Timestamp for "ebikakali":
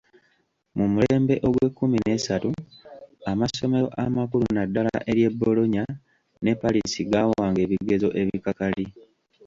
8.21-8.85